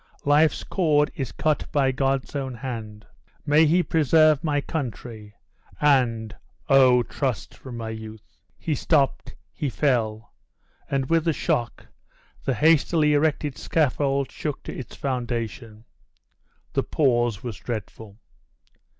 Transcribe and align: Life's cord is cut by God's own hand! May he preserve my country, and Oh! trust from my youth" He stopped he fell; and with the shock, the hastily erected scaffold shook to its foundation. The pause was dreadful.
Life's 0.25 0.63
cord 0.63 1.11
is 1.13 1.31
cut 1.31 1.71
by 1.71 1.91
God's 1.91 2.35
own 2.35 2.55
hand! 2.55 3.05
May 3.45 3.67
he 3.67 3.83
preserve 3.83 4.43
my 4.43 4.59
country, 4.59 5.35
and 5.79 6.35
Oh! 6.67 7.03
trust 7.03 7.53
from 7.53 7.77
my 7.77 7.89
youth" 7.91 8.39
He 8.57 8.73
stopped 8.73 9.35
he 9.53 9.69
fell; 9.69 10.33
and 10.89 11.07
with 11.07 11.25
the 11.25 11.33
shock, 11.33 11.85
the 12.43 12.55
hastily 12.55 13.13
erected 13.13 13.59
scaffold 13.59 14.31
shook 14.31 14.63
to 14.63 14.75
its 14.75 14.95
foundation. 14.95 15.85
The 16.73 16.81
pause 16.81 17.43
was 17.43 17.57
dreadful. 17.57 18.17